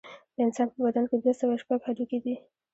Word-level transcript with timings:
د 0.35 0.37
انسان 0.45 0.67
په 0.73 0.77
بدن 0.85 1.03
کې 1.09 1.15
دوه 1.17 1.33
سوه 1.39 1.55
شپږ 1.61 1.79
هډوکي 1.87 2.19
دي 2.23 2.35